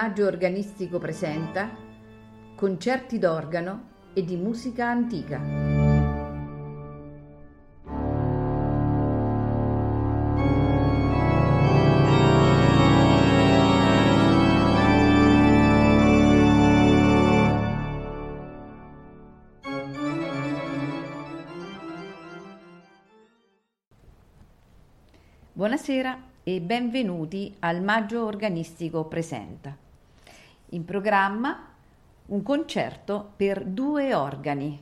Maggio 0.00 0.24
Organistico 0.24 0.98
presenta 0.98 1.76
concerti 2.56 3.18
d'organo 3.18 3.88
e 4.14 4.24
di 4.24 4.34
musica 4.36 4.88
antica. 4.88 5.38
Buonasera 25.52 26.28
e 26.42 26.62
benvenuti 26.62 27.54
al 27.58 27.82
Maggio 27.82 28.24
Organistico 28.24 29.04
Presenta. 29.04 29.88
In 30.70 30.84
programma 30.84 31.70
un 32.26 32.42
concerto 32.42 33.32
per 33.36 33.64
due 33.64 34.14
organi. 34.14 34.80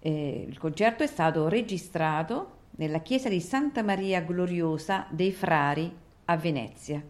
Eh, 0.00 0.46
il 0.46 0.58
concerto 0.58 1.02
è 1.02 1.06
stato 1.06 1.48
registrato 1.48 2.54
nella 2.72 3.00
chiesa 3.00 3.28
di 3.28 3.40
Santa 3.40 3.82
Maria 3.82 4.20
Gloriosa 4.20 5.06
dei 5.10 5.32
Frari 5.32 5.94
a 6.26 6.36
Venezia 6.36 7.02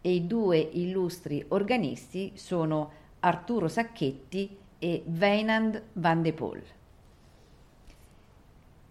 e 0.00 0.12
i 0.12 0.26
due 0.26 0.58
illustri 0.58 1.44
organisti 1.48 2.32
sono 2.34 2.90
Arturo 3.20 3.68
Sacchetti 3.68 4.56
e 4.78 5.02
Weinand 5.06 5.82
van 5.94 6.22
de 6.22 6.32
Poel. 6.32 6.64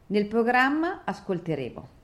Nel 0.07 0.25
programma 0.25 1.01
ascolteremo 1.05 1.99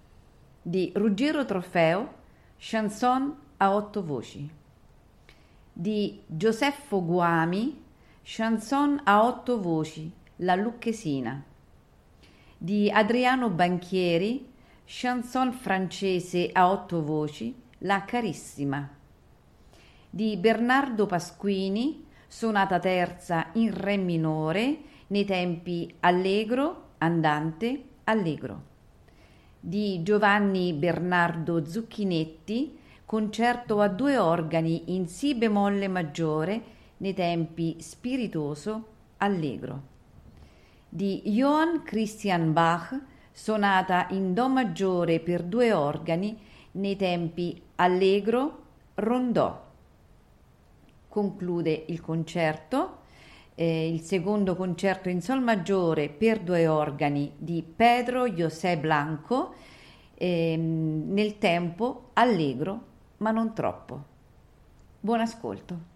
di 0.62 0.92
Ruggero 0.96 1.46
Trofeo, 1.46 2.14
chanson 2.58 3.36
a 3.58 3.74
otto 3.74 4.04
voci, 4.04 4.50
di 5.80 6.20
Gioseffo 6.26 7.06
Guami, 7.06 7.84
chanson 8.24 9.00
a 9.04 9.24
otto 9.24 9.62
voci, 9.62 10.12
La 10.38 10.56
Lucchesina, 10.56 11.44
di 12.58 12.90
Adriano 12.90 13.52
Banchieri, 13.52 14.52
chanson 14.86 15.52
francese 15.52 16.50
a 16.52 16.72
otto 16.72 17.04
voci, 17.04 17.54
La 17.80 18.06
Carissima, 18.06 18.90
di 20.10 20.36
Bernardo 20.38 21.06
Pasquini, 21.06 22.08
sonata 22.26 22.80
terza 22.80 23.50
in 23.54 23.72
Re 23.72 23.98
minore, 23.98 24.80
nei 25.10 25.26
tempi 25.26 25.94
allegro, 26.00 26.94
andante, 26.98 27.84
allegro. 28.06 28.64
Di 29.60 30.02
Giovanni 30.02 30.74
Bernardo 30.74 31.64
Zucchinetti, 31.68 32.80
concerto 33.08 33.80
a 33.80 33.88
due 33.88 34.18
organi 34.18 34.94
in 34.94 35.08
Si 35.08 35.34
bemolle 35.34 35.88
maggiore 35.88 36.62
nei 36.98 37.14
tempi 37.14 37.78
spiritoso 37.80 38.88
allegro. 39.20 39.82
Di 40.90 41.22
Johann 41.24 41.84
Christian 41.86 42.52
Bach, 42.52 43.00
sonata 43.32 44.08
in 44.10 44.34
Do 44.34 44.50
maggiore 44.50 45.22
per 45.22 45.44
due 45.44 45.72
organi 45.72 46.38
nei 46.72 46.98
tempi 46.98 47.62
allegro 47.76 48.64
rondò. 48.96 49.66
Conclude 51.08 51.86
il 51.88 52.02
concerto 52.02 53.06
eh, 53.56 53.90
il 53.90 54.02
secondo 54.02 54.58
concerto 54.58 55.08
in 55.08 55.22
sol 55.22 55.42
maggiore 55.42 56.10
per 56.10 56.40
due 56.40 56.68
organi 56.68 57.32
di 57.38 57.64
Pedro 57.64 58.28
José 58.28 58.78
Blanco, 58.78 59.54
ehm, 60.14 61.06
nel 61.14 61.38
tempo 61.38 62.10
allegro 62.14 62.87
ma 63.18 63.32
non 63.32 63.54
troppo. 63.54 64.04
Buon 65.00 65.22
ascolto. 65.22 65.96